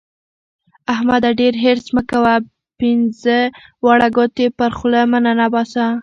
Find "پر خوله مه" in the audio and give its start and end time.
4.57-5.19